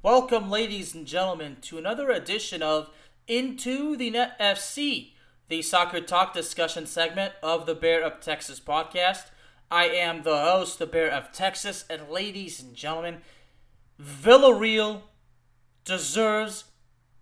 Welcome, 0.00 0.48
ladies 0.48 0.94
and 0.94 1.08
gentlemen, 1.08 1.56
to 1.62 1.76
another 1.76 2.08
edition 2.10 2.62
of 2.62 2.88
Into 3.26 3.96
the 3.96 4.10
Net 4.10 4.38
FC, 4.38 5.14
the 5.48 5.60
soccer 5.60 6.00
talk 6.00 6.32
discussion 6.32 6.86
segment 6.86 7.32
of 7.42 7.66
the 7.66 7.74
Bear 7.74 8.04
of 8.04 8.20
Texas 8.20 8.60
podcast. 8.60 9.24
I 9.72 9.86
am 9.86 10.22
the 10.22 10.38
host, 10.38 10.78
the 10.78 10.86
Bear 10.86 11.10
of 11.10 11.32
Texas, 11.32 11.84
and 11.90 12.08
ladies 12.10 12.62
and 12.62 12.76
gentlemen, 12.76 13.22
Villarreal 14.00 15.00
deserves 15.84 16.66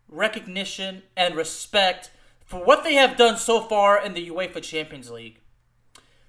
recognition 0.06 1.04
and 1.16 1.34
respect 1.34 2.10
for 2.44 2.62
what 2.62 2.84
they 2.84 2.92
have 2.92 3.16
done 3.16 3.38
so 3.38 3.62
far 3.62 3.98
in 4.04 4.12
the 4.12 4.28
UEFA 4.28 4.62
Champions 4.62 5.10
League. 5.10 5.40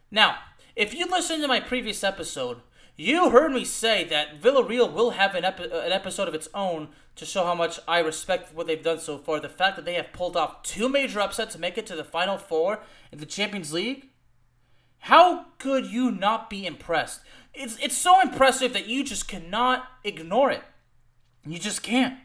Now, 0.09 0.38
if 0.78 0.94
you 0.94 1.08
listened 1.08 1.42
to 1.42 1.50
my 1.50 1.59
previous 1.59 2.06
episode, 2.06 2.61
you 2.98 3.30
heard 3.30 3.52
me 3.52 3.64
say 3.64 4.03
that 4.06 4.42
Villarreal 4.42 4.92
will 4.92 5.12
have 5.12 5.36
an, 5.36 5.45
an 5.45 5.92
episode 5.92 6.28
of 6.28 6.34
its 6.34 6.50
own 6.53 6.90
to 7.16 7.26
show 7.26 7.45
how 7.45 7.54
much 7.54 7.80
I 7.88 8.00
respect 8.00 8.56
what 8.56 8.66
they've 8.66 8.81
done 8.81 9.00
so 9.00 9.20
far. 9.20 9.39
The 9.39 9.50
fact 9.50 9.76
that 9.76 9.86
they 9.86 9.94
have 9.94 10.12
pulled 10.12 10.36
off 10.36 10.64
two 10.64 10.89
major 10.89 11.20
upsets 11.20 11.54
to 11.54 11.62
make 11.62 11.78
it 11.78 11.86
to 11.88 11.95
the 11.95 12.04
Final 12.04 12.39
Four 12.39 12.80
in 13.12 13.20
the 13.20 13.26
Champions 13.28 13.72
League. 13.72 14.09
How 15.00 15.45
could 15.59 15.86
you 15.86 16.09
not 16.09 16.50
be 16.50 16.66
impressed? 16.66 17.22
It's, 17.54 17.78
it's 17.80 17.98
so 17.98 18.20
impressive 18.20 18.73
that 18.73 18.88
you 18.88 19.04
just 19.04 19.28
cannot 19.28 19.88
ignore 20.04 20.50
it. 20.50 20.64
You 21.45 21.59
just 21.59 21.84
can't. 21.84 22.17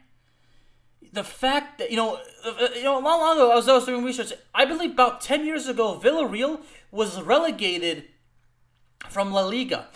The 1.13 1.25
fact 1.25 1.79
that, 1.79 1.91
you 1.91 1.97
know, 1.99 2.19
uh, 2.45 2.69
you 2.75 2.85
know, 2.85 2.99
not 3.01 3.21
long 3.21 3.37
ago, 3.37 3.53
I 3.53 3.57
was 3.57 3.85
doing 3.85 4.05
research, 4.05 4.33
I 4.55 4.65
believe 4.65 4.93
about 4.93 5.21
10 5.21 5.45
years 5.45 5.69
ago, 5.69 6.01
Villarreal 6.03 6.63
was 6.91 7.21
relegated 7.21 8.05
from 9.11 9.33
La 9.33 9.45
Liga. 9.45 9.89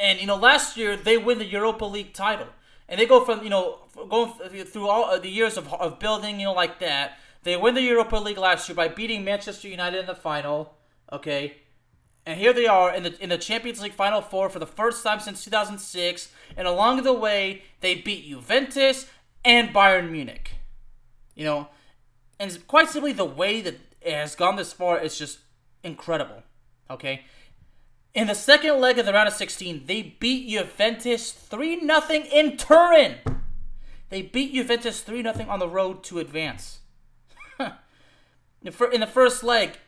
And 0.00 0.20
you 0.20 0.26
know, 0.26 0.36
last 0.36 0.76
year 0.76 0.96
they 0.96 1.18
win 1.18 1.38
the 1.38 1.44
Europa 1.44 1.84
League 1.84 2.14
title, 2.14 2.48
and 2.88 3.00
they 3.00 3.06
go 3.06 3.24
from 3.24 3.42
you 3.44 3.50
know 3.50 3.80
going 4.08 4.32
through 4.64 4.88
all 4.88 5.04
uh, 5.04 5.18
the 5.18 5.28
years 5.28 5.56
of, 5.56 5.72
of 5.74 5.98
building, 5.98 6.40
you 6.40 6.46
know, 6.46 6.52
like 6.52 6.80
that. 6.80 7.18
They 7.42 7.56
win 7.56 7.74
the 7.74 7.82
Europa 7.82 8.16
League 8.16 8.38
last 8.38 8.68
year 8.68 8.76
by 8.76 8.88
beating 8.88 9.24
Manchester 9.24 9.68
United 9.68 10.00
in 10.00 10.06
the 10.06 10.14
final. 10.14 10.74
Okay, 11.12 11.56
and 12.26 12.38
here 12.38 12.52
they 12.52 12.66
are 12.66 12.94
in 12.94 13.02
the 13.02 13.22
in 13.22 13.28
the 13.28 13.38
Champions 13.38 13.80
League 13.80 13.92
final 13.92 14.20
four 14.20 14.48
for 14.48 14.58
the 14.58 14.66
first 14.66 15.02
time 15.02 15.20
since 15.20 15.44
2006. 15.44 16.32
And 16.56 16.66
along 16.66 17.02
the 17.02 17.12
way, 17.12 17.62
they 17.80 17.94
beat 17.94 18.26
Juventus 18.26 19.06
and 19.44 19.70
Bayern 19.70 20.10
Munich. 20.10 20.52
You 21.34 21.44
know, 21.44 21.68
and 22.38 22.66
quite 22.66 22.88
simply, 22.88 23.12
the 23.12 23.24
way 23.24 23.60
that 23.60 23.76
it 24.00 24.12
has 24.12 24.34
gone 24.34 24.56
this 24.56 24.72
far 24.72 24.98
is 24.98 25.18
just 25.18 25.40
incredible. 25.82 26.42
Okay, 26.90 27.22
in 28.14 28.26
the 28.26 28.34
second 28.34 28.80
leg 28.80 28.98
of 28.98 29.06
the 29.06 29.12
round 29.12 29.28
of 29.28 29.34
16, 29.34 29.84
they 29.86 30.16
beat 30.18 30.48
Juventus 30.48 31.32
3 31.32 31.80
0 31.80 32.00
in 32.32 32.56
Turin. 32.56 33.16
They 34.08 34.22
beat 34.22 34.52
Juventus 34.52 35.00
3 35.00 35.22
0 35.22 35.46
on 35.48 35.58
the 35.58 35.68
road 35.68 36.02
to 36.04 36.18
advance. 36.18 36.80
in 37.58 39.00
the 39.00 39.06
first 39.06 39.44
leg 39.44 39.78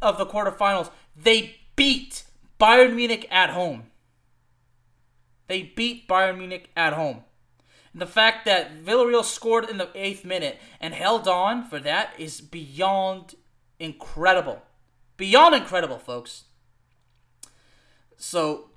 of 0.00 0.18
the 0.18 0.26
quarterfinals, 0.26 0.90
they 1.16 1.56
beat 1.74 2.24
Bayern 2.60 2.94
Munich 2.94 3.26
at 3.30 3.50
home. 3.50 3.84
They 5.48 5.62
beat 5.62 6.08
Bayern 6.08 6.38
Munich 6.38 6.70
at 6.76 6.92
home. 6.92 7.24
And 7.92 8.00
the 8.00 8.06
fact 8.06 8.44
that 8.46 8.84
Villarreal 8.84 9.24
scored 9.24 9.68
in 9.68 9.76
the 9.76 9.90
eighth 9.94 10.24
minute 10.24 10.58
and 10.80 10.94
held 10.94 11.28
on 11.28 11.68
for 11.68 11.78
that 11.80 12.14
is 12.18 12.40
beyond 12.40 13.34
incredible. 13.78 14.62
Beyond 15.16 15.56
incredible, 15.56 15.98
folks. 15.98 16.44
So, 18.22 18.68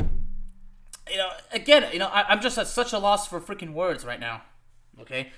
you 0.00 1.18
know, 1.18 1.28
again, 1.52 1.84
you 1.92 1.98
know, 1.98 2.06
I, 2.06 2.32
am 2.32 2.40
just 2.40 2.56
at 2.56 2.66
such 2.66 2.94
a 2.94 2.98
loss 2.98 3.28
for 3.28 3.42
freaking 3.42 3.74
words 3.74 4.06
right 4.06 4.18
now. 4.18 4.40
Okay. 5.02 5.32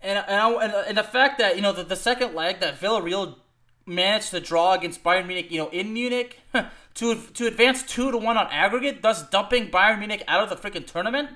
And 0.00 0.18
and, 0.26 0.40
I, 0.40 0.50
and 0.88 0.96
the 0.96 1.02
fact 1.02 1.38
that 1.38 1.54
you 1.54 1.60
know 1.60 1.72
the, 1.72 1.84
the 1.84 1.96
second 1.96 2.34
leg 2.34 2.60
that 2.60 2.80
Villarreal 2.80 3.36
managed 3.84 4.30
to 4.30 4.40
draw 4.40 4.72
against 4.72 5.04
Bayern 5.04 5.26
Munich, 5.26 5.50
you 5.50 5.58
know, 5.58 5.68
in 5.68 5.92
Munich 5.92 6.40
to 6.94 7.14
to 7.14 7.46
advance 7.46 7.82
two 7.82 8.10
to 8.10 8.16
one 8.16 8.38
on 8.38 8.46
aggregate, 8.50 9.02
thus 9.02 9.28
dumping 9.28 9.70
Bayern 9.70 9.98
Munich 9.98 10.24
out 10.26 10.42
of 10.42 10.48
the 10.48 10.56
freaking 10.56 10.86
tournament. 10.86 11.28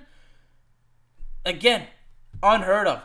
Again, 1.44 1.86
unheard 2.42 2.86
of. 2.86 3.02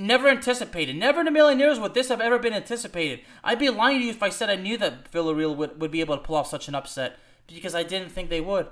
Never 0.00 0.28
anticipated. 0.28 0.94
Never 0.94 1.20
in 1.22 1.26
a 1.26 1.32
million 1.32 1.58
years 1.58 1.80
would 1.80 1.92
this 1.92 2.08
have 2.08 2.20
ever 2.20 2.38
been 2.38 2.52
anticipated. 2.52 3.18
I'd 3.42 3.58
be 3.58 3.68
lying 3.68 3.98
to 3.98 4.04
you 4.04 4.10
if 4.12 4.22
I 4.22 4.28
said 4.28 4.48
I 4.48 4.54
knew 4.54 4.78
that 4.78 5.10
Villarreal 5.10 5.56
would, 5.56 5.80
would 5.80 5.90
be 5.90 6.00
able 6.00 6.16
to 6.16 6.22
pull 6.22 6.36
off 6.36 6.46
such 6.46 6.68
an 6.68 6.76
upset 6.76 7.18
because 7.48 7.74
I 7.74 7.82
didn't 7.82 8.10
think 8.10 8.30
they 8.30 8.40
would. 8.40 8.68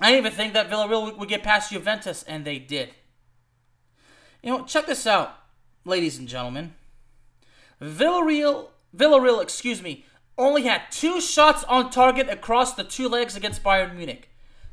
I 0.00 0.12
didn't 0.12 0.26
even 0.26 0.32
think 0.32 0.54
that 0.54 0.70
Villarreal 0.70 1.18
would, 1.18 1.28
get 1.28 1.42
past 1.42 1.70
Juventus, 1.70 2.22
and 2.22 2.46
they 2.46 2.58
did. 2.58 2.94
You 4.42 4.52
know, 4.52 4.64
check 4.64 4.86
this 4.86 5.06
out, 5.06 5.36
ladies 5.84 6.18
and 6.18 6.28
gentlemen. 6.28 6.72
Villarreal, 7.82 8.68
Villarreal, 8.96 9.42
excuse 9.42 9.82
me, 9.82 10.06
only 10.38 10.62
had 10.62 10.90
two 10.90 11.20
shots 11.20 11.62
on 11.64 11.90
target 11.90 12.30
across 12.30 12.72
the 12.72 12.84
two 12.84 13.06
legs 13.06 13.36
against 13.36 13.62
Bayern 13.62 13.96
Munich. 13.96 14.30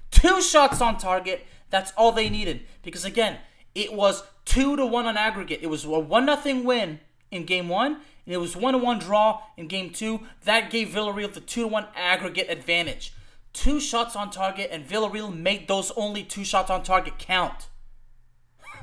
Two 0.09 0.41
shots 0.41 0.79
on 0.79 0.97
target. 0.97 1.45
That's 1.69 1.91
all 1.97 2.13
they 2.13 2.29
needed. 2.29 2.61
Because 2.81 3.03
again, 3.03 3.39
it 3.75 3.93
was 3.93 4.23
two 4.45 4.75
to 4.77 4.85
one 4.85 5.05
on 5.05 5.17
aggregate. 5.17 5.59
It 5.61 5.67
was 5.67 5.83
a 5.85 5.99
one 5.99 6.25
nothing 6.25 6.63
win 6.63 7.01
in 7.29 7.45
game 7.45 7.67
one, 7.67 7.95
and 8.25 8.33
it 8.33 8.37
was 8.37 8.55
one 8.55 8.73
to 8.73 8.79
one 8.79 8.97
draw 8.99 9.41
in 9.57 9.67
game 9.67 9.91
two. 9.91 10.21
That 10.45 10.71
gave 10.71 10.87
Villarreal 10.89 11.31
the 11.31 11.41
two 11.41 11.61
to 11.63 11.67
one 11.67 11.87
aggregate 11.93 12.49
advantage. 12.49 13.13
Two 13.53 13.79
shots 13.79 14.15
on 14.15 14.31
target, 14.31 14.69
and 14.71 14.87
Villarreal 14.87 15.35
made 15.35 15.67
those 15.67 15.91
only 15.91 16.23
two 16.23 16.45
shots 16.45 16.69
on 16.69 16.83
target 16.83 17.17
count. 17.19 17.67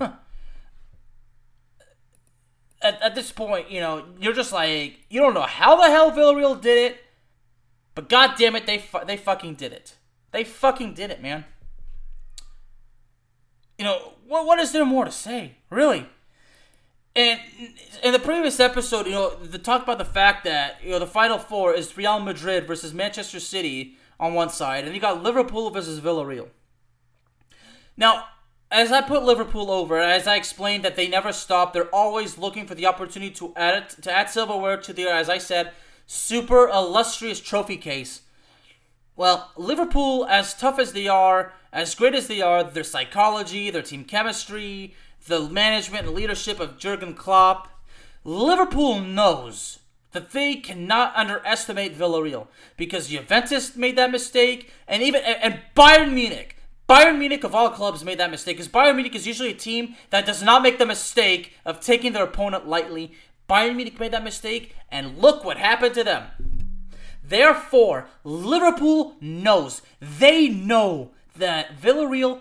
at, 0.00 0.12
at 2.82 3.14
this 3.14 3.32
point, 3.32 3.70
you 3.70 3.80
know, 3.80 4.04
you're 4.20 4.32
just 4.34 4.52
like 4.52 5.00
you 5.08 5.20
don't 5.20 5.34
know 5.34 5.42
how 5.42 5.76
the 5.76 5.88
hell 5.88 6.12
Villarreal 6.12 6.60
did 6.60 6.92
it, 6.92 6.98
but 7.94 8.08
god 8.08 8.34
damn 8.36 8.56
it, 8.56 8.66
they 8.66 8.78
fu- 8.78 9.04
they 9.06 9.16
fucking 9.16 9.54
did 9.54 9.72
it. 9.72 9.96
They 10.32 10.44
fucking 10.44 10.94
did 10.94 11.10
it, 11.10 11.22
man 11.22 11.44
you 13.82 13.88
know, 13.88 14.12
what, 14.28 14.46
what 14.46 14.60
is 14.60 14.70
there 14.70 14.84
more 14.84 15.04
to 15.04 15.10
say, 15.10 15.56
really? 15.68 16.06
And 17.16 17.40
in 18.04 18.12
the 18.12 18.20
previous 18.20 18.60
episode, 18.60 19.06
you 19.06 19.12
know, 19.12 19.34
the 19.34 19.58
talk 19.58 19.82
about 19.82 19.98
the 19.98 20.04
fact 20.04 20.44
that 20.44 20.76
you 20.84 20.90
know 20.90 21.00
the 21.00 21.06
final 21.06 21.36
four 21.36 21.74
is 21.74 21.96
Real 21.96 22.20
Madrid 22.20 22.64
versus 22.64 22.94
Manchester 22.94 23.40
City 23.40 23.96
on 24.20 24.34
one 24.34 24.50
side, 24.50 24.84
and 24.84 24.94
you 24.94 25.00
got 25.00 25.20
Liverpool 25.20 25.68
versus 25.70 25.98
Villarreal. 25.98 26.48
Now, 27.96 28.26
as 28.70 28.92
I 28.92 29.00
put 29.00 29.24
Liverpool 29.24 29.68
over, 29.68 29.98
as 29.98 30.28
I 30.28 30.36
explained 30.36 30.84
that 30.84 30.94
they 30.94 31.08
never 31.08 31.32
stop, 31.32 31.72
they're 31.72 31.92
always 31.92 32.38
looking 32.38 32.68
for 32.68 32.76
the 32.76 32.86
opportunity 32.86 33.34
to 33.34 33.52
add 33.56 33.90
to 34.02 34.12
add 34.12 34.30
silverware 34.30 34.76
to 34.76 34.92
their, 34.92 35.12
as 35.12 35.28
I 35.28 35.38
said, 35.38 35.72
super 36.06 36.68
illustrious 36.68 37.40
trophy 37.40 37.78
case. 37.78 38.22
Well, 39.16 39.50
Liverpool, 39.56 40.24
as 40.30 40.54
tough 40.54 40.78
as 40.78 40.92
they 40.92 41.08
are, 41.08 41.52
as 41.72 41.94
great 41.94 42.14
as 42.14 42.26
they 42.26 42.40
are, 42.40 42.62
their 42.62 42.84
psychology, 42.84 43.70
their 43.70 43.82
team 43.82 44.04
chemistry, 44.04 44.94
the 45.26 45.48
management 45.48 46.06
and 46.06 46.14
leadership 46.14 46.60
of 46.60 46.78
Jurgen 46.78 47.14
Klopp, 47.14 47.68
Liverpool 48.24 49.00
knows 49.00 49.78
that 50.12 50.32
they 50.32 50.56
cannot 50.56 51.16
underestimate 51.16 51.96
Villarreal 51.96 52.48
because 52.76 53.08
Juventus 53.08 53.74
made 53.74 53.96
that 53.96 54.10
mistake, 54.10 54.70
and 54.86 55.02
even 55.02 55.22
and, 55.22 55.60
Bayern 55.74 56.12
Munich. 56.12 56.56
Bayern 56.88 57.18
Munich 57.18 57.44
of 57.44 57.54
all 57.54 57.70
clubs 57.70 58.04
made 58.04 58.18
that 58.18 58.30
mistake 58.30 58.56
because 58.58 58.70
Bayern 58.70 58.96
Munich 58.96 59.14
is 59.14 59.26
usually 59.26 59.50
a 59.50 59.54
team 59.54 59.96
that 60.10 60.26
does 60.26 60.42
not 60.42 60.62
make 60.62 60.78
the 60.78 60.84
mistake 60.84 61.54
of 61.64 61.80
taking 61.80 62.12
their 62.12 62.24
opponent 62.24 62.68
lightly. 62.68 63.12
Bayern 63.48 63.76
Munich 63.76 63.98
made 63.98 64.12
that 64.12 64.24
mistake, 64.24 64.76
and 64.90 65.18
look 65.18 65.44
what 65.44 65.56
happened 65.56 65.94
to 65.94 66.04
them. 66.04 66.24
Therefore, 67.24 68.08
Liverpool 68.24 69.16
knows, 69.20 69.80
they 70.00 70.48
know 70.48 71.12
that 71.36 71.80
Villarreal 71.80 72.40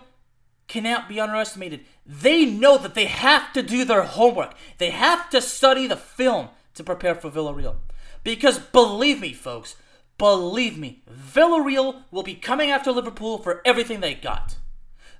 cannot 0.68 1.08
be 1.08 1.20
underestimated. 1.20 1.80
They 2.06 2.46
know 2.46 2.78
that 2.78 2.94
they 2.94 3.06
have 3.06 3.52
to 3.52 3.62
do 3.62 3.84
their 3.84 4.02
homework. 4.02 4.54
They 4.78 4.90
have 4.90 5.28
to 5.30 5.40
study 5.40 5.86
the 5.86 5.96
film 5.96 6.48
to 6.74 6.84
prepare 6.84 7.14
for 7.14 7.30
Villarreal. 7.30 7.76
Because 8.24 8.58
believe 8.58 9.20
me, 9.20 9.32
folks, 9.32 9.76
believe 10.18 10.78
me, 10.78 11.02
Villarreal 11.10 12.04
will 12.10 12.22
be 12.22 12.34
coming 12.34 12.70
after 12.70 12.92
Liverpool 12.92 13.38
for 13.38 13.60
everything 13.64 14.00
they 14.00 14.14
got. 14.14 14.56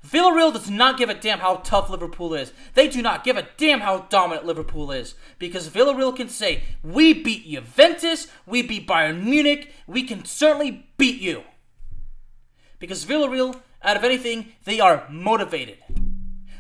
Villarreal 0.06 0.52
does 0.52 0.68
not 0.68 0.98
give 0.98 1.08
a 1.08 1.14
damn 1.14 1.38
how 1.38 1.56
tough 1.56 1.88
Liverpool 1.88 2.34
is. 2.34 2.52
They 2.74 2.88
do 2.88 3.02
not 3.02 3.22
give 3.22 3.36
a 3.36 3.48
damn 3.56 3.80
how 3.80 4.06
dominant 4.08 4.46
Liverpool 4.46 4.90
is. 4.90 5.14
Because 5.38 5.68
Villarreal 5.68 6.16
can 6.16 6.28
say, 6.28 6.62
we 6.82 7.12
beat 7.12 7.46
Juventus, 7.46 8.26
we 8.44 8.62
beat 8.62 8.88
Bayern 8.88 9.22
Munich, 9.22 9.72
we 9.86 10.02
can 10.02 10.24
certainly 10.24 10.86
beat 10.96 11.20
you. 11.20 11.44
Because 12.82 13.06
Villarreal, 13.06 13.60
out 13.80 13.96
of 13.96 14.02
anything, 14.02 14.54
they 14.64 14.80
are 14.80 15.06
motivated. 15.08 15.78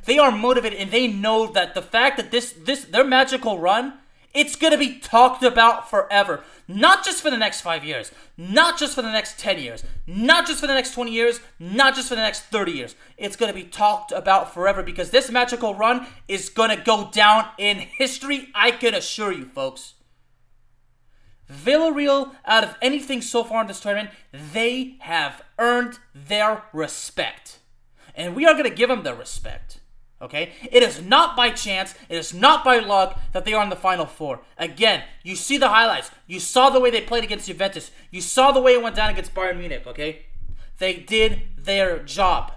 They 0.04 0.18
are 0.18 0.30
motivated 0.30 0.78
and 0.78 0.92
they 0.92 1.08
know 1.08 1.48
that 1.48 1.74
the 1.74 1.82
fact 1.82 2.16
that 2.16 2.30
this 2.30 2.52
this 2.52 2.84
their 2.84 3.02
magical 3.02 3.58
run 3.58 3.94
it's 4.32 4.54
to 4.56 4.78
be 4.78 4.98
talked 5.00 5.42
about 5.42 5.90
forever. 5.90 6.44
Not 6.68 7.04
just 7.04 7.22
for 7.22 7.30
the 7.30 7.36
next 7.36 7.60
five 7.60 7.84
years, 7.84 8.12
not 8.38 8.78
just 8.78 8.94
for 8.94 9.02
the 9.02 9.10
next 9.10 9.38
10 9.40 9.58
years, 9.58 9.84
not 10.06 10.46
just 10.46 10.60
for 10.60 10.68
the 10.68 10.74
next 10.74 10.94
20 10.94 11.10
years, 11.10 11.40
not 11.58 11.96
just 11.96 12.08
for 12.08 12.14
the 12.14 12.22
next 12.22 12.44
30 12.44 12.72
years. 12.72 12.94
It's 13.18 13.36
to 13.52 13.58
be 13.58 13.64
talked 13.64 14.12
about 14.12 14.54
forever 14.54 14.82
because 14.82 15.10
this 15.10 15.28
magical 15.28 15.74
run 15.74 16.06
is 16.28 16.48
to 16.70 16.82
go 16.82 17.10
down 17.12 17.48
in 17.58 17.78
history, 17.98 18.48
I 18.54 18.70
can 18.70 18.94
assure 18.94 19.32
you, 19.32 19.44
folks. 19.46 19.94
Villarreal, 21.50 22.34
out 22.44 22.64
of 22.64 22.76
anything 22.80 23.20
so 23.20 23.44
far 23.44 23.62
in 23.62 23.66
this 23.66 23.80
tournament, 23.80 24.10
they 24.32 24.96
have 25.00 25.42
earned 25.58 25.98
their 26.14 26.62
respect. 26.72 27.58
And 28.14 28.34
we 28.34 28.46
are 28.46 28.54
going 28.54 28.68
to 28.68 28.74
give 28.74 28.88
them 28.88 29.02
their 29.02 29.14
respect. 29.14 29.80
Okay? 30.20 30.52
It 30.70 30.82
is 30.82 31.02
not 31.02 31.36
by 31.36 31.50
chance, 31.50 31.94
it 32.08 32.16
is 32.16 32.32
not 32.32 32.64
by 32.64 32.78
luck 32.78 33.20
that 33.32 33.44
they 33.44 33.54
are 33.54 33.62
in 33.64 33.70
the 33.70 33.76
final 33.76 34.06
four. 34.06 34.40
Again, 34.56 35.02
you 35.24 35.34
see 35.34 35.58
the 35.58 35.68
highlights. 35.68 36.10
You 36.26 36.38
saw 36.38 36.70
the 36.70 36.80
way 36.80 36.90
they 36.90 37.00
played 37.00 37.24
against 37.24 37.48
Juventus. 37.48 37.90
You 38.10 38.20
saw 38.20 38.52
the 38.52 38.60
way 38.60 38.74
it 38.74 38.82
went 38.82 38.96
down 38.96 39.10
against 39.10 39.34
Bayern 39.34 39.58
Munich, 39.58 39.86
okay? 39.86 40.26
They 40.78 40.94
did 40.94 41.42
their 41.58 41.98
job. 41.98 42.52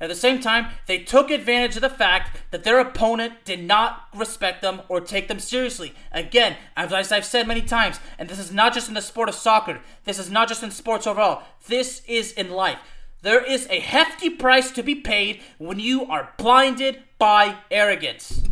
At 0.00 0.08
the 0.08 0.14
same 0.14 0.40
time, 0.40 0.68
they 0.86 0.98
took 0.98 1.30
advantage 1.30 1.76
of 1.76 1.82
the 1.82 1.90
fact 1.90 2.38
that 2.50 2.64
their 2.64 2.78
opponent 2.78 3.44
did 3.44 3.64
not 3.64 4.08
respect 4.14 4.62
them 4.62 4.82
or 4.88 5.00
take 5.00 5.28
them 5.28 5.38
seriously. 5.38 5.94
Again, 6.12 6.56
as 6.76 7.12
I've 7.12 7.24
said 7.24 7.46
many 7.46 7.62
times, 7.62 7.98
and 8.18 8.28
this 8.28 8.38
is 8.38 8.52
not 8.52 8.74
just 8.74 8.88
in 8.88 8.94
the 8.94 9.02
sport 9.02 9.28
of 9.28 9.34
soccer, 9.34 9.80
this 10.04 10.18
is 10.18 10.30
not 10.30 10.48
just 10.48 10.62
in 10.62 10.70
sports 10.70 11.06
overall, 11.06 11.42
this 11.66 12.02
is 12.06 12.32
in 12.32 12.50
life. 12.50 12.78
There 13.22 13.44
is 13.44 13.66
a 13.68 13.80
hefty 13.80 14.30
price 14.30 14.70
to 14.72 14.82
be 14.82 14.94
paid 14.94 15.42
when 15.58 15.78
you 15.78 16.06
are 16.06 16.32
blinded 16.38 17.02
by 17.18 17.58
arrogance. 17.70 18.42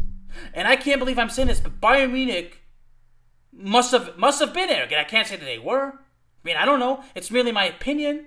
And 0.53 0.69
I 0.69 0.77
can't 0.77 0.99
believe 0.99 1.19
I'm 1.19 1.31
saying 1.31 1.49
this, 1.49 1.61
but 1.61 1.81
Bayern 1.81 2.13
Munich 2.13 2.63
must 3.53 3.93
have 3.93 4.17
must 4.19 4.41
have 4.41 4.55
been 4.55 4.71
arrogant. 4.71 5.01
I 5.01 5.05
can't 5.05 5.27
say 5.27 5.37
that 5.37 5.45
they 5.45 5.59
were. 5.59 5.93
I 5.95 5.99
mean, 6.45 6.57
I 6.57 6.65
don't 6.65 6.79
know. 6.79 7.03
It's 7.15 7.31
merely 7.31 7.51
my 7.51 7.65
opinion. 7.65 8.27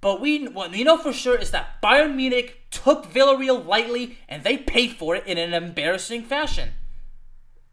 But 0.00 0.20
we 0.20 0.46
what 0.46 0.70
we 0.70 0.84
know 0.84 0.96
for 0.96 1.12
sure 1.12 1.36
is 1.36 1.50
that 1.50 1.82
Bayern 1.82 2.14
Munich 2.14 2.62
took 2.70 3.06
Villarreal 3.12 3.64
lightly 3.66 4.18
and 4.28 4.42
they 4.42 4.56
paid 4.56 4.92
for 4.92 5.14
it 5.14 5.26
in 5.26 5.36
an 5.36 5.52
embarrassing 5.52 6.22
fashion. 6.22 6.70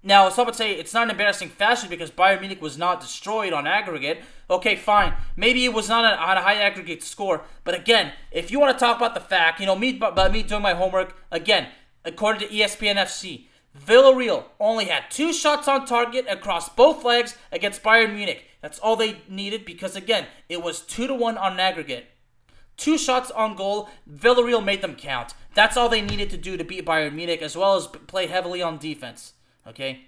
Now, 0.03 0.29
some 0.29 0.45
would 0.45 0.55
say 0.55 0.73
it's 0.73 0.93
not 0.93 1.03
an 1.03 1.09
embarrassing 1.11 1.49
fashion 1.49 1.89
because 1.89 2.11
Bayern 2.11 2.39
Munich 2.39 2.61
was 2.61 2.77
not 2.77 3.01
destroyed 3.01 3.51
on 3.51 3.67
aggregate. 3.67 4.23
Okay, 4.49 4.75
fine. 4.75 5.13
Maybe 5.35 5.65
it 5.65 5.73
was 5.73 5.89
not 5.89 6.05
on 6.05 6.37
a 6.37 6.41
high 6.41 6.55
aggregate 6.55 7.03
score. 7.03 7.43
But 7.63 7.75
again, 7.75 8.13
if 8.31 8.51
you 8.51 8.59
want 8.59 8.77
to 8.77 8.79
talk 8.79 8.97
about 8.97 9.15
the 9.15 9.19
fact, 9.19 9.59
you 9.59 9.65
know, 9.65 9.75
me, 9.75 9.93
by 9.93 10.29
me 10.29 10.43
doing 10.43 10.61
my 10.61 10.73
homework, 10.73 11.17
again, 11.31 11.67
according 12.05 12.47
to 12.47 12.53
ESPN 12.53 12.95
FC, 12.95 13.47
Villarreal 13.77 14.45
only 14.59 14.85
had 14.85 15.11
two 15.11 15.33
shots 15.33 15.67
on 15.67 15.85
target 15.85 16.25
across 16.29 16.69
both 16.69 17.03
legs 17.03 17.35
against 17.51 17.83
Bayern 17.83 18.15
Munich. 18.15 18.45
That's 18.61 18.79
all 18.79 18.95
they 18.95 19.21
needed 19.27 19.65
because, 19.65 19.95
again, 19.95 20.27
it 20.47 20.63
was 20.63 20.81
2 20.81 21.07
to 21.07 21.13
1 21.13 21.37
on 21.37 21.59
aggregate. 21.59 22.07
Two 22.77 22.97
shots 22.97 23.31
on 23.31 23.55
goal, 23.55 23.89
Villarreal 24.09 24.63
made 24.63 24.81
them 24.81 24.95
count. 24.95 25.33
That's 25.55 25.75
all 25.75 25.89
they 25.89 26.01
needed 26.01 26.29
to 26.29 26.37
do 26.37 26.55
to 26.55 26.63
beat 26.63 26.85
Bayern 26.85 27.13
Munich, 27.13 27.41
as 27.41 27.57
well 27.57 27.75
as 27.75 27.87
play 27.87 28.27
heavily 28.27 28.61
on 28.61 28.77
defense. 28.77 29.33
Okay? 29.65 30.01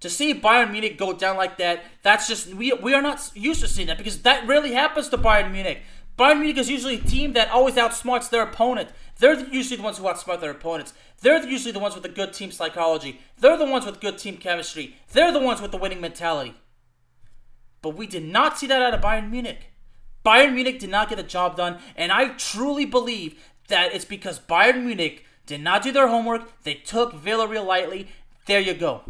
To 0.00 0.10
see 0.10 0.34
Bayern 0.34 0.70
Munich 0.70 0.98
go 0.98 1.14
down 1.14 1.38
like 1.38 1.56
that, 1.56 1.82
that's 2.02 2.28
just 2.28 2.52
we 2.52 2.74
we 2.74 2.92
are 2.92 3.00
not 3.00 3.30
used 3.34 3.62
to 3.62 3.68
seeing 3.68 3.86
that 3.86 3.96
because 3.96 4.20
that 4.22 4.46
rarely 4.46 4.72
happens 4.72 5.08
to 5.08 5.18
Bayern 5.18 5.50
Munich. 5.50 5.80
Bayern 6.18 6.40
Munich 6.40 6.58
is 6.58 6.68
usually 6.68 6.96
a 6.96 7.02
team 7.02 7.32
that 7.32 7.50
always 7.50 7.74
outsmarts 7.74 8.28
their 8.28 8.42
opponent. 8.42 8.90
They're 9.18 9.42
usually 9.48 9.78
the 9.78 9.82
ones 9.82 9.98
who 9.98 10.04
outsmart 10.04 10.40
their 10.40 10.50
opponents. 10.50 10.92
They're 11.22 11.44
usually 11.48 11.72
the 11.72 11.78
ones 11.78 11.94
with 11.94 12.02
the 12.02 12.08
good 12.10 12.34
team 12.34 12.52
psychology. 12.52 13.20
They're 13.38 13.56
the 13.56 13.64
ones 13.64 13.86
with 13.86 14.00
good 14.00 14.18
team 14.18 14.36
chemistry. 14.36 14.96
They're 15.12 15.32
the 15.32 15.40
ones 15.40 15.62
with 15.62 15.70
the 15.70 15.78
winning 15.78 16.00
mentality. 16.00 16.54
But 17.80 17.96
we 17.96 18.06
did 18.06 18.24
not 18.24 18.58
see 18.58 18.66
that 18.66 18.82
out 18.82 18.94
of 18.94 19.00
Bayern 19.00 19.30
Munich. 19.30 19.70
Bayern 20.24 20.54
Munich 20.54 20.78
did 20.78 20.90
not 20.90 21.08
get 21.08 21.16
the 21.16 21.22
job 21.22 21.56
done, 21.56 21.78
and 21.96 22.10
I 22.10 22.28
truly 22.28 22.86
believe 22.86 23.38
that 23.68 23.94
it's 23.94 24.04
because 24.04 24.38
Bayern 24.38 24.84
Munich 24.84 25.24
did 25.46 25.60
not 25.60 25.82
do 25.82 25.92
their 25.92 26.08
homework. 26.08 26.62
They 26.62 26.74
took 26.74 27.12
Villarreal 27.12 27.66
lightly. 27.66 28.08
There 28.46 28.60
you 28.60 28.74
go. 28.74 29.02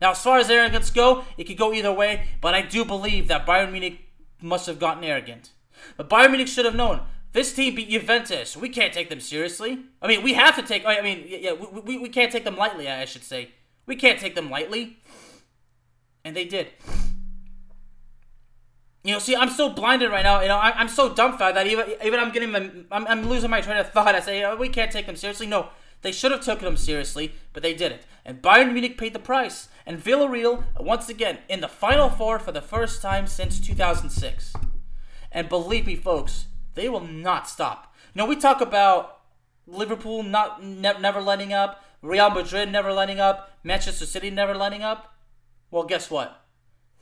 Now, 0.00 0.12
as 0.12 0.22
far 0.22 0.38
as 0.38 0.50
arrogance 0.50 0.90
go, 0.90 1.24
it 1.36 1.44
could 1.44 1.58
go 1.58 1.72
either 1.72 1.92
way, 1.92 2.26
but 2.40 2.54
I 2.54 2.62
do 2.62 2.84
believe 2.84 3.28
that 3.28 3.46
Bayern 3.46 3.72
Munich 3.72 4.00
must 4.40 4.66
have 4.66 4.78
gotten 4.78 5.04
arrogant. 5.04 5.50
But 5.96 6.08
Bayern 6.08 6.30
Munich 6.30 6.48
should 6.48 6.64
have 6.64 6.74
known 6.74 7.00
this 7.32 7.54
team 7.54 7.74
beat 7.74 7.90
Juventus. 7.90 8.56
We 8.56 8.68
can't 8.68 8.92
take 8.92 9.08
them 9.08 9.20
seriously. 9.20 9.78
I 10.02 10.08
mean, 10.08 10.22
we 10.22 10.34
have 10.34 10.56
to 10.56 10.62
take. 10.62 10.84
I 10.84 11.00
mean, 11.00 11.24
yeah, 11.26 11.52
we, 11.52 11.80
we, 11.80 11.98
we 11.98 12.08
can't 12.08 12.32
take 12.32 12.44
them 12.44 12.56
lightly. 12.56 12.88
I 12.88 13.04
should 13.04 13.24
say. 13.24 13.50
We 13.86 13.96
can't 13.96 14.18
take 14.18 14.34
them 14.34 14.50
lightly. 14.50 14.98
And 16.24 16.36
they 16.36 16.44
did. 16.44 16.68
You 19.02 19.14
know, 19.14 19.18
see, 19.18 19.34
I'm 19.34 19.48
so 19.48 19.70
blinded 19.70 20.10
right 20.10 20.22
now. 20.22 20.42
You 20.42 20.48
know, 20.48 20.58
I, 20.58 20.78
am 20.80 20.88
so 20.88 21.14
dumbfounded 21.14 21.56
that 21.56 21.66
even 21.66 21.86
even 22.04 22.20
I'm 22.20 22.32
getting. 22.32 22.54
I'm, 22.90 23.06
I'm 23.06 23.28
losing 23.28 23.50
my 23.50 23.60
train 23.60 23.78
of 23.78 23.90
thought. 23.90 24.14
I 24.14 24.20
say 24.20 24.44
oh, 24.44 24.56
we 24.56 24.68
can't 24.68 24.92
take 24.92 25.06
them 25.06 25.16
seriously. 25.16 25.46
No, 25.46 25.68
they 26.02 26.12
should 26.12 26.32
have 26.32 26.44
taken 26.44 26.64
them 26.64 26.76
seriously, 26.76 27.32
but 27.52 27.62
they 27.62 27.74
didn't. 27.74 28.02
And 28.24 28.42
Bayern 28.42 28.72
Munich 28.72 28.98
paid 28.98 29.12
the 29.12 29.18
price. 29.18 29.68
And 29.86 30.02
Villarreal 30.02 30.64
once 30.78 31.08
again 31.08 31.38
in 31.48 31.60
the 31.60 31.68
final 31.68 32.10
four 32.10 32.38
for 32.38 32.52
the 32.52 32.60
first 32.60 33.02
time 33.02 33.26
since 33.26 33.58
2006. 33.58 34.54
And 35.32 35.48
believe 35.48 35.86
me, 35.86 35.96
folks, 35.96 36.46
they 36.74 36.88
will 36.88 37.00
not 37.00 37.48
stop. 37.48 37.94
You 38.14 38.20
know, 38.20 38.26
we 38.26 38.36
talk 38.36 38.60
about 38.60 39.20
Liverpool 39.66 40.22
not 40.22 40.62
ne- 40.62 40.98
never 41.00 41.20
letting 41.20 41.52
up, 41.52 41.84
Real 42.02 42.30
Madrid 42.30 42.70
never 42.70 42.92
letting 42.92 43.20
up, 43.20 43.58
Manchester 43.62 44.06
City 44.06 44.30
never 44.30 44.54
letting 44.54 44.82
up. 44.82 45.14
Well, 45.70 45.84
guess 45.84 46.10
what? 46.10 46.39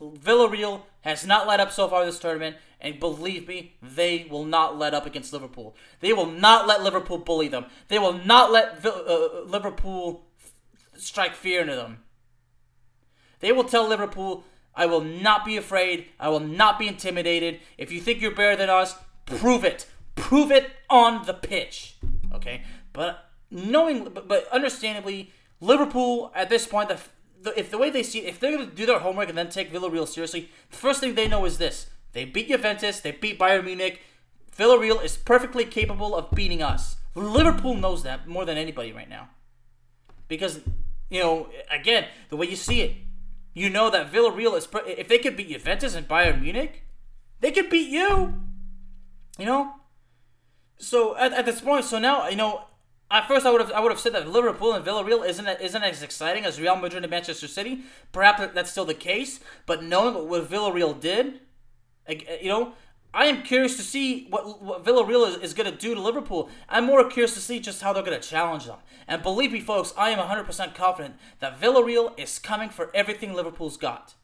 Villarreal 0.01 0.83
has 1.01 1.27
not 1.27 1.47
let 1.47 1.61
up 1.61 1.73
so 1.73 1.89
far 1.89 2.05
this 2.05 2.19
tournament, 2.19 2.57
and 2.81 3.01
believe 3.01 3.49
me, 3.49 3.75
they 3.83 4.27
will 4.31 4.45
not 4.45 4.79
let 4.79 4.95
up 4.95 5.07
against 5.07 5.33
Liverpool. 5.33 5.75
They 6.01 6.13
will 6.13 6.27
not 6.27 6.67
let 6.67 6.83
Liverpool 6.83 7.19
bully 7.19 7.49
them. 7.49 7.67
They 7.89 7.99
will 7.99 8.13
not 8.13 8.53
let 8.53 8.85
uh, 8.85 9.41
Liverpool 9.47 10.27
strike 10.97 11.35
fear 11.35 11.63
into 11.63 11.75
them. 11.75 11.99
They 13.41 13.53
will 13.53 13.65
tell 13.65 13.89
Liverpool, 13.89 14.45
I 14.75 14.87
will 14.87 15.01
not 15.01 15.45
be 15.45 15.57
afraid. 15.57 16.07
I 16.21 16.29
will 16.29 16.41
not 16.41 16.79
be 16.79 16.87
intimidated. 16.87 17.61
If 17.77 17.91
you 17.91 18.01
think 18.01 18.21
you're 18.21 18.35
better 18.35 18.57
than 18.57 18.71
us, 18.71 18.95
prove 19.27 19.65
it. 19.65 19.87
Prove 20.15 20.51
it 20.51 20.71
on 20.89 21.27
the 21.27 21.35
pitch. 21.35 21.97
Okay? 22.33 22.63
But 22.93 23.29
knowing, 23.51 24.05
but, 24.05 24.29
but 24.29 24.49
understandably, 24.53 25.33
Liverpool 25.61 26.33
at 26.35 26.49
this 26.49 26.67
point, 26.67 26.89
the 26.89 27.01
the, 27.43 27.59
if 27.59 27.71
the 27.71 27.79
way 27.79 27.91
they 27.91 28.03
see 28.03 28.21
if 28.21 28.41
they're 28.41 28.53
going 28.53 28.69
to 28.69 28.75
do 28.75 28.87
their 28.87 28.99
homework 28.99 29.29
and 29.29 29.39
then 29.39 29.49
take 29.49 29.73
Villarreal 29.73 30.07
seriously, 30.07 30.51
the 30.71 30.77
first 30.77 31.01
thing 31.01 31.15
they 31.15 31.29
know 31.29 31.45
is 31.45 31.59
this: 31.59 31.87
they 32.13 32.25
beat 32.25 32.49
Juventus, 32.49 33.01
they 33.01 33.13
beat 33.13 33.39
Bayern 33.39 33.65
Munich. 33.65 34.01
Villarreal 34.57 35.03
is 35.05 35.17
perfectly 35.17 35.65
capable 35.65 36.17
of 36.17 36.31
beating 36.33 36.63
us. 36.63 36.97
Liverpool 37.15 37.75
knows 37.75 38.03
that 38.03 38.27
more 38.27 38.45
than 38.45 38.59
anybody 38.59 38.93
right 38.93 39.09
now, 39.09 39.29
because 40.27 40.61
you 41.11 41.21
know 41.23 41.49
again 41.71 42.07
the 42.29 42.37
way 42.37 42.47
you 42.47 42.57
see 42.57 42.81
it, 42.81 42.97
you 43.55 43.71
know 43.71 43.91
that 43.91 44.13
Villarreal 44.13 44.57
is 44.57 44.69
if 44.87 45.09
they 45.09 45.19
could 45.19 45.37
beat 45.37 45.49
Juventus 45.49 45.95
and 45.95 46.09
Bayern 46.09 46.41
Munich, 46.43 46.85
they 47.41 47.51
could 47.51 47.71
beat 47.71 47.89
you. 47.89 48.35
You 49.39 49.47
know, 49.47 49.75
so 50.79 51.17
at, 51.17 51.33
at 51.33 51.47
this 51.47 51.61
point, 51.61 51.85
so 51.85 51.99
now 51.99 52.29
you 52.29 52.37
know 52.37 52.65
at 53.11 53.27
first 53.27 53.47
I 53.47 53.51
would 53.51 53.61
have 53.61 53.73
I 53.73 53.81
would 53.81 53.93
have 53.93 54.01
said 54.01 54.13
that 54.15 54.29
Liverpool 54.29 54.73
and 54.73 54.85
Villarreal 54.85 55.27
isn't 55.27 55.47
isn't 55.47 55.83
as 55.83 56.03
exciting 56.03 56.45
as 56.45 56.61
Real 56.61 56.77
Madrid 56.77 57.05
and 57.05 57.11
Manchester 57.11 57.49
City. 57.49 57.83
Perhaps 58.13 58.55
that's 58.55 58.71
still 58.71 58.85
the 58.85 58.95
case, 58.95 59.41
but 59.67 59.83
knowing 59.83 60.29
what 60.29 60.49
Villarreal 60.49 60.99
did, 60.99 61.41
eh, 62.07 62.21
you 62.43 62.49
know, 62.49 62.75
I 63.15 63.25
am 63.27 63.43
curious 63.43 63.77
to 63.79 63.83
see 63.83 64.27
what, 64.29 64.63
what 64.63 64.85
Villarreal 64.85 65.27
is, 65.27 65.37
is 65.37 65.55
going 65.55 65.71
to 65.71 65.77
do 65.77 65.95
to 65.95 66.01
Liverpool. 66.01 66.51
I'm 66.69 66.85
more 66.85 67.09
curious 67.09 67.35
to 67.35 67.41
see 67.41 67.59
just 67.59 67.81
how 67.81 67.93
they're 67.93 68.03
going 68.03 68.21
to 68.21 68.29
challenge 68.29 68.67
them. 68.67 68.79
And 69.07 69.23
believe 69.23 69.53
me, 69.53 69.61
folks, 69.61 69.95
I 69.97 70.11
am 70.11 70.19
100% 70.19 70.75
confident 70.75 71.17
that 71.41 71.59
Villarreal 71.59 72.19
is 72.21 72.39
coming 72.39 72.69
for 72.69 72.91
everything 72.95 73.33
Liverpool's 73.33 73.79
got. 73.79 74.15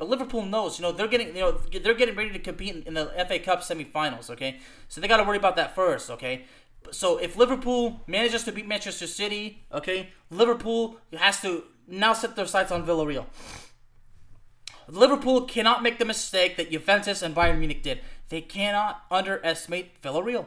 But 0.00 0.08
Liverpool 0.08 0.46
knows, 0.46 0.78
you 0.78 0.82
know, 0.82 0.92
they're 0.92 1.06
getting, 1.08 1.36
you 1.36 1.42
know, 1.42 1.52
they're 1.82 1.92
getting 1.92 2.14
ready 2.14 2.30
to 2.30 2.38
compete 2.38 2.86
in 2.86 2.94
the 2.94 3.12
FA 3.28 3.38
Cup 3.38 3.60
semifinals. 3.60 4.30
Okay, 4.30 4.58
so 4.88 4.98
they 4.98 5.06
got 5.06 5.18
to 5.18 5.24
worry 5.24 5.36
about 5.36 5.56
that 5.56 5.74
first. 5.74 6.08
Okay, 6.08 6.46
so 6.90 7.18
if 7.18 7.36
Liverpool 7.36 8.00
manages 8.06 8.44
to 8.44 8.52
beat 8.52 8.66
Manchester 8.66 9.06
City, 9.06 9.62
okay, 9.72 10.10
Liverpool 10.30 10.98
has 11.16 11.40
to 11.42 11.64
now 11.86 12.12
set 12.12 12.36
their 12.36 12.46
sights 12.46 12.72
on 12.72 12.86
Villarreal. 12.86 13.26
Liverpool 14.88 15.42
cannot 15.42 15.82
make 15.82 15.98
the 15.98 16.04
mistake 16.04 16.56
that 16.56 16.70
Juventus 16.70 17.22
and 17.22 17.34
Bayern 17.34 17.58
Munich 17.58 17.82
did. 17.82 18.00
They 18.28 18.40
cannot 18.40 19.02
underestimate 19.10 20.00
Villarreal. 20.02 20.46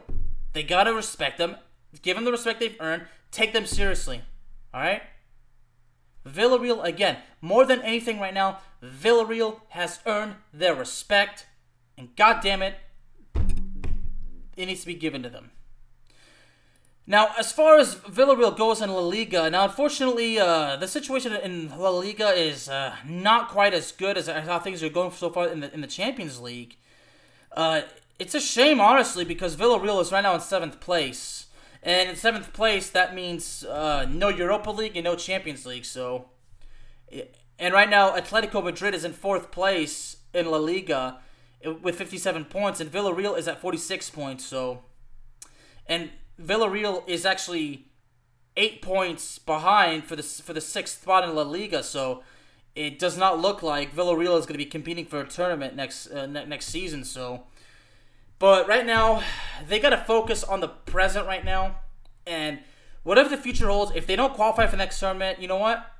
They 0.52 0.62
gotta 0.62 0.92
respect 0.92 1.38
them, 1.38 1.56
give 2.02 2.16
them 2.16 2.24
the 2.24 2.32
respect 2.32 2.60
they've 2.60 2.76
earned, 2.80 3.04
take 3.30 3.52
them 3.52 3.66
seriously. 3.66 4.22
All 4.72 4.80
right. 4.80 5.02
Villarreal 6.26 6.82
again, 6.84 7.18
more 7.40 7.64
than 7.64 7.82
anything 7.82 8.18
right 8.18 8.32
now, 8.32 8.60
Villarreal 8.82 9.60
has 9.68 10.00
earned 10.06 10.36
their 10.52 10.74
respect, 10.74 11.46
and 11.98 12.14
God 12.16 12.40
damn 12.42 12.62
it, 12.62 12.76
it 14.56 14.66
needs 14.66 14.80
to 14.80 14.86
be 14.86 14.94
given 14.94 15.22
to 15.22 15.28
them. 15.28 15.50
Now, 17.06 17.32
as 17.38 17.52
far 17.52 17.78
as 17.78 17.96
Villarreal 17.96 18.56
goes 18.56 18.80
in 18.80 18.90
La 18.90 19.00
Liga, 19.00 19.50
now 19.50 19.64
unfortunately, 19.64 20.38
uh, 20.38 20.76
the 20.76 20.88
situation 20.88 21.34
in 21.34 21.68
La 21.78 21.90
Liga 21.90 22.28
is 22.30 22.66
uh, 22.66 22.96
not 23.06 23.50
quite 23.50 23.74
as 23.74 23.92
good 23.92 24.16
as, 24.16 24.26
how 24.26 24.58
things 24.58 24.82
are 24.82 24.88
going 24.88 25.10
so 25.10 25.28
far 25.28 25.48
in 25.48 25.60
the 25.60 25.72
in 25.74 25.82
the 25.82 25.86
Champions 25.86 26.40
League. 26.40 26.76
Uh, 27.52 27.82
it's 28.18 28.34
a 28.34 28.40
shame, 28.40 28.80
honestly, 28.80 29.24
because 29.24 29.54
Villarreal 29.54 30.00
is 30.00 30.12
right 30.12 30.22
now 30.22 30.34
in 30.34 30.40
seventh 30.40 30.80
place, 30.80 31.48
and 31.82 32.08
in 32.08 32.16
seventh 32.16 32.54
place 32.54 32.88
that 32.90 33.14
means 33.14 33.64
uh, 33.64 34.06
no 34.08 34.28
Europa 34.28 34.70
League 34.70 34.96
and 34.96 35.04
no 35.04 35.14
Champions 35.14 35.66
League. 35.66 35.84
So, 35.84 36.30
and 37.58 37.74
right 37.74 37.90
now 37.90 38.16
Atletico 38.16 38.64
Madrid 38.64 38.94
is 38.94 39.04
in 39.04 39.12
fourth 39.12 39.50
place 39.50 40.16
in 40.32 40.46
La 40.46 40.56
Liga 40.56 41.18
with 41.82 41.96
57 41.96 42.46
points, 42.46 42.80
and 42.80 42.90
Villarreal 42.90 43.36
is 43.36 43.46
at 43.46 43.60
46 43.60 44.08
points. 44.08 44.46
So, 44.46 44.84
and 45.86 46.10
Villarreal 46.40 47.08
is 47.08 47.24
actually 47.24 47.86
eight 48.56 48.82
points 48.82 49.38
behind 49.38 50.04
for 50.04 50.16
the 50.16 50.22
for 50.22 50.52
the 50.52 50.60
sixth 50.60 51.02
spot 51.02 51.24
in 51.24 51.34
La 51.34 51.42
Liga. 51.42 51.82
So 51.82 52.22
it 52.74 52.98
does 52.98 53.16
not 53.16 53.40
look 53.40 53.62
like 53.62 53.94
Villarreal 53.94 54.38
is 54.38 54.46
going 54.46 54.54
to 54.54 54.58
be 54.58 54.66
competing 54.66 55.06
for 55.06 55.20
a 55.20 55.26
tournament 55.26 55.76
next 55.76 56.08
uh, 56.08 56.26
ne- 56.26 56.46
next 56.46 56.66
season. 56.66 57.04
So, 57.04 57.44
but 58.38 58.66
right 58.66 58.84
now 58.84 59.22
they 59.68 59.78
got 59.78 59.90
to 59.90 59.98
focus 59.98 60.42
on 60.42 60.60
the 60.60 60.68
present 60.68 61.26
right 61.26 61.44
now, 61.44 61.76
and 62.26 62.58
whatever 63.02 63.28
the 63.28 63.36
future 63.36 63.68
holds. 63.68 63.92
If 63.94 64.06
they 64.06 64.16
don't 64.16 64.34
qualify 64.34 64.66
for 64.66 64.72
the 64.72 64.78
next 64.78 64.98
tournament, 64.98 65.40
you 65.40 65.48
know 65.48 65.58
what? 65.58 65.90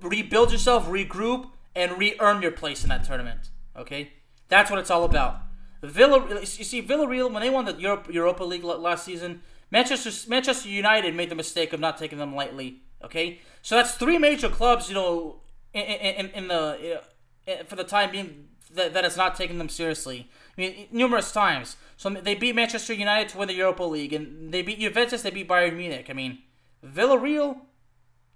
Rebuild 0.00 0.52
yourself, 0.52 0.86
regroup, 0.86 1.48
and 1.74 1.98
re-earn 1.98 2.42
your 2.42 2.52
place 2.52 2.82
in 2.82 2.88
that 2.90 3.04
tournament. 3.04 3.50
Okay, 3.76 4.12
that's 4.48 4.70
what 4.70 4.78
it's 4.78 4.90
all 4.90 5.04
about. 5.04 5.45
Villa, 5.82 6.40
you 6.40 6.46
see, 6.46 6.82
Villarreal 6.82 7.30
when 7.30 7.42
they 7.42 7.50
won 7.50 7.64
the 7.64 7.74
Europe, 7.74 8.08
Europa 8.10 8.44
League 8.44 8.64
last 8.64 9.04
season, 9.04 9.42
Manchester 9.70 10.10
Manchester 10.28 10.68
United 10.68 11.14
made 11.14 11.30
the 11.30 11.34
mistake 11.34 11.72
of 11.72 11.80
not 11.80 11.98
taking 11.98 12.18
them 12.18 12.34
lightly. 12.34 12.82
Okay, 13.04 13.40
so 13.62 13.76
that's 13.76 13.94
three 13.94 14.18
major 14.18 14.48
clubs, 14.48 14.88
you 14.88 14.94
know, 14.94 15.40
in, 15.72 15.82
in, 15.82 16.26
in 16.30 16.48
the 16.48 17.00
eh, 17.46 17.52
eh, 17.52 17.62
for 17.64 17.76
the 17.76 17.84
time 17.84 18.10
being 18.10 18.48
that, 18.74 18.94
that 18.94 19.04
has 19.04 19.16
not 19.16 19.34
taken 19.34 19.58
them 19.58 19.68
seriously. 19.68 20.30
I 20.56 20.60
mean, 20.60 20.86
numerous 20.90 21.32
times. 21.32 21.76
So 21.96 22.10
they 22.10 22.34
beat 22.34 22.54
Manchester 22.54 22.94
United 22.94 23.30
to 23.30 23.38
win 23.38 23.48
the 23.48 23.54
Europa 23.54 23.82
League, 23.84 24.12
and 24.12 24.52
they 24.52 24.62
beat 24.62 24.80
Juventus. 24.80 25.22
They 25.22 25.30
beat 25.30 25.48
Bayern 25.48 25.76
Munich. 25.76 26.06
I 26.08 26.12
mean, 26.12 26.38
Villarreal, 26.84 27.60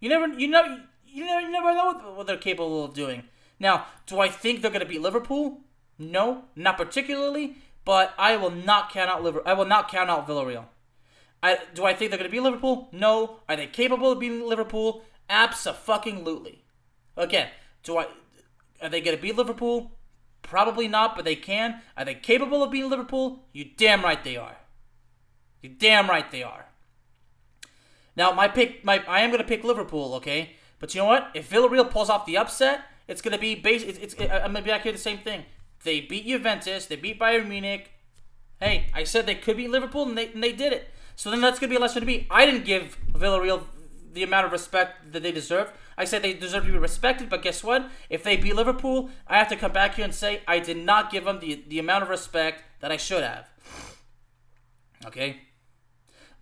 you 0.00 0.08
never, 0.08 0.28
you 0.28 0.48
know, 0.48 0.80
you 1.06 1.24
never, 1.24 1.40
you 1.40 1.50
never 1.50 1.74
know 1.74 2.14
what 2.14 2.26
they're 2.26 2.36
capable 2.36 2.84
of 2.84 2.94
doing. 2.94 3.24
Now, 3.58 3.86
do 4.06 4.18
I 4.20 4.28
think 4.28 4.62
they're 4.62 4.70
going 4.70 4.80
to 4.80 4.86
beat 4.86 5.02
Liverpool? 5.02 5.60
No, 6.00 6.44
not 6.56 6.78
particularly, 6.78 7.58
but 7.84 8.14
I 8.18 8.36
will 8.36 8.50
not 8.50 8.90
count 8.90 9.10
out 9.10 9.22
Liverpool. 9.22 9.46
I 9.46 9.52
will 9.52 9.66
not 9.66 9.90
count 9.90 10.08
out 10.08 10.26
Villarreal. 10.26 10.64
I, 11.42 11.58
do 11.74 11.84
I 11.84 11.92
think 11.92 12.10
they're 12.10 12.18
going 12.18 12.30
to 12.30 12.34
be 12.34 12.40
Liverpool? 12.40 12.88
No. 12.90 13.36
Are 13.48 13.56
they 13.56 13.66
capable 13.66 14.10
of 14.10 14.18
beating 14.18 14.46
Liverpool? 14.48 15.04
Absolutely. 15.28 16.64
Again, 17.18 17.48
do 17.82 17.98
I? 17.98 18.06
Are 18.80 18.88
they 18.88 19.02
going 19.02 19.14
to 19.14 19.22
beat 19.22 19.36
Liverpool? 19.36 19.92
Probably 20.40 20.88
not, 20.88 21.16
but 21.16 21.26
they 21.26 21.36
can. 21.36 21.82
Are 21.98 22.04
they 22.06 22.14
capable 22.14 22.62
of 22.62 22.70
beating 22.70 22.88
Liverpool? 22.88 23.44
You 23.52 23.66
damn 23.76 24.02
right 24.02 24.24
they 24.24 24.38
are. 24.38 24.56
You 25.60 25.68
damn 25.68 26.08
right 26.08 26.30
they 26.30 26.42
are. 26.42 26.64
Now, 28.16 28.32
my 28.32 28.48
pick, 28.48 28.84
my 28.84 29.04
I 29.06 29.20
am 29.20 29.30
going 29.30 29.42
to 29.42 29.46
pick 29.46 29.64
Liverpool, 29.64 30.14
okay? 30.14 30.56
But 30.78 30.94
you 30.94 31.02
know 31.02 31.06
what? 31.06 31.30
If 31.34 31.50
Villarreal 31.50 31.90
pulls 31.90 32.08
off 32.08 32.24
the 32.24 32.38
upset, 32.38 32.80
it's 33.06 33.20
going 33.20 33.32
to 33.32 33.38
be 33.38 33.54
base. 33.54 33.82
It's, 33.82 33.98
it's, 33.98 34.14
I'm 34.18 34.52
going 34.52 34.54
to 34.54 34.62
be 34.62 34.70
back 34.70 34.82
here 34.82 34.92
the 34.92 34.98
same 34.98 35.18
thing. 35.18 35.44
They 35.84 36.00
beat 36.00 36.26
Juventus. 36.26 36.86
They 36.86 36.96
beat 36.96 37.18
Bayern 37.18 37.48
Munich. 37.48 37.92
Hey, 38.60 38.86
I 38.94 39.04
said 39.04 39.26
they 39.26 39.34
could 39.34 39.56
beat 39.56 39.70
Liverpool, 39.70 40.08
and 40.08 40.16
they, 40.16 40.28
and 40.28 40.42
they 40.42 40.52
did 40.52 40.72
it. 40.72 40.90
So 41.16 41.30
then 41.30 41.40
that's 41.40 41.58
going 41.58 41.70
to 41.70 41.74
be 41.74 41.78
a 41.78 41.80
lesson 41.80 42.00
to 42.00 42.06
me. 42.06 42.26
I 42.30 42.44
didn't 42.46 42.64
give 42.64 42.98
Villarreal 43.12 43.64
the 44.12 44.22
amount 44.22 44.46
of 44.46 44.52
respect 44.52 45.12
that 45.12 45.22
they 45.22 45.32
deserve. 45.32 45.72
I 45.96 46.04
said 46.04 46.22
they 46.22 46.32
deserve 46.32 46.64
to 46.64 46.72
be 46.72 46.78
respected, 46.78 47.28
but 47.28 47.42
guess 47.42 47.62
what? 47.62 47.88
If 48.08 48.22
they 48.22 48.36
beat 48.36 48.56
Liverpool, 48.56 49.10
I 49.26 49.38
have 49.38 49.48
to 49.48 49.56
come 49.56 49.72
back 49.72 49.96
here 49.96 50.04
and 50.04 50.14
say 50.14 50.40
I 50.48 50.58
did 50.58 50.78
not 50.78 51.10
give 51.10 51.24
them 51.24 51.40
the, 51.40 51.62
the 51.68 51.78
amount 51.78 52.02
of 52.02 52.08
respect 52.08 52.64
that 52.80 52.90
I 52.90 52.96
should 52.96 53.22
have. 53.22 53.48
Okay? 55.06 55.42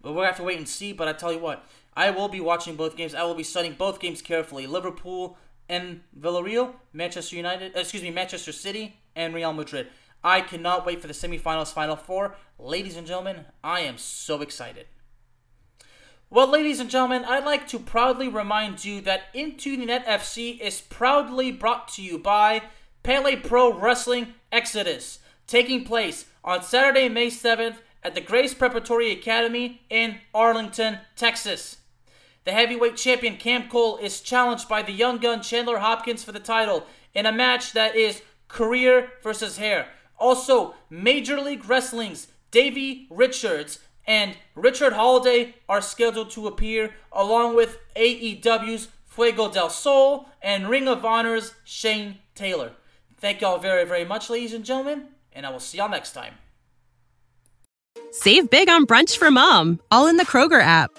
But 0.01 0.13
we'll 0.13 0.25
have 0.25 0.37
to 0.37 0.45
wait 0.45 0.59
and 0.59 0.69
see. 0.69 0.93
But 0.93 1.09
I 1.09 1.13
tell 1.13 1.33
you 1.33 1.41
what, 1.41 1.65
I 1.97 2.11
will 2.11 2.29
be 2.29 2.41
watching 2.41 2.77
both 2.77 2.97
games. 2.97 3.15
I 3.15 3.25
will 3.25 3.35
be 3.35 3.43
studying 3.43 3.75
both 3.75 4.01
games 4.01 4.23
carefully. 4.23 4.67
Liverpool 4.67 5.37
and 5.69 6.01
Villarreal, 6.19 6.75
Manchester 6.93 7.37
United, 7.37 7.77
uh, 7.77 7.81
excuse 7.81 8.03
me, 8.03 8.11
Manchester 8.11 8.53
City 8.53 8.97
and 9.15 9.35
Real 9.35 9.53
Madrid. 9.53 9.89
I 10.23 10.41
cannot 10.41 10.85
wait 10.85 11.01
for 11.01 11.07
the 11.07 11.13
semifinals, 11.13 11.73
final 11.73 11.97
four. 11.97 12.35
Ladies 12.59 12.97
and 12.97 13.07
gentlemen, 13.07 13.45
I 13.63 13.81
am 13.81 13.99
so 13.99 14.41
excited. 14.41 14.87
Well, 16.31 16.49
ladies 16.49 16.81
and 16.81 16.91
gentlemen, 16.91 17.25
I'd 17.25 17.45
like 17.45 17.67
to 17.69 17.79
proudly 17.79 18.29
remind 18.29 18.85
you 18.85 19.01
that 19.03 19.25
Into 19.33 19.77
the 19.77 19.87
Net 19.87 20.05
FC 20.07 20.61
is 20.61 20.81
proudly 20.81 21.53
brought 21.53 21.89
to 21.95 22.03
you 22.03 22.19
by 22.19 22.63
Pele 23.03 23.37
Pro 23.37 23.73
Wrestling 23.73 24.35
Exodus, 24.53 25.21
taking 25.47 25.85
place 25.85 26.27
on 26.45 26.63
Saturday, 26.63 27.09
May 27.09 27.29
7th 27.29 27.77
at 28.03 28.15
the 28.15 28.21
Grace 28.21 28.53
Preparatory 28.53 29.11
Academy 29.11 29.83
in 29.89 30.19
Arlington, 30.35 30.99
Texas. 31.17 31.79
The 32.49 32.55
heavyweight 32.55 32.97
champion 32.97 33.37
Cam 33.37 33.69
Cole 33.69 33.99
is 33.99 34.23
challenged 34.23 34.71
by 34.71 34.81
the 34.81 34.91
young 34.91 35.19
gun 35.19 35.43
Chandler 35.43 35.81
Hopkins 35.81 36.25
for 36.25 36.33
the 36.33 36.41
title 36.41 36.87
in 37.13 37.27
a 37.27 37.31
match 37.31 37.75
that 37.75 37.95
is 37.95 38.23
career 38.49 39.11
versus 39.23 39.59
hair. 39.59 39.89
Also, 40.17 40.75
Major 40.89 41.43
League 41.43 41.69
Wrestling's 41.69 42.29
Davey 42.51 43.07
Richards 43.11 43.81
and 44.07 44.35
Richard 44.55 44.95
Holliday 44.95 45.57
are 45.69 45.83
scheduled 45.83 46.31
to 46.31 46.47
appear, 46.47 46.95
along 47.13 47.55
with 47.55 47.77
AEW's 47.95 48.89
Fuego 49.05 49.51
del 49.51 49.69
Sol 49.69 50.31
and 50.41 50.71
Ring 50.71 50.89
of 50.89 51.05
Honor's 51.05 51.53
Shane 51.65 52.17
Taylor. 52.35 52.73
Thank 53.19 53.43
y'all 53.43 53.59
very, 53.59 53.85
very 53.85 54.07
much, 54.07 54.31
ladies 54.31 54.55
and 54.55 54.65
gentlemen, 54.65 55.09
and 55.35 55.45
I 55.45 55.51
will 55.51 55.61
see 55.61 55.77
y'all 55.77 55.91
next 55.91 56.13
time. 56.13 56.33
Save 58.11 58.49
big 58.49 58.71
on 58.71 58.87
brunch 58.87 59.19
for 59.19 59.31
mom, 59.31 59.81
all 59.91 60.07
in 60.07 60.17
the 60.17 60.25
Kroger 60.25 60.63
app. 60.63 60.99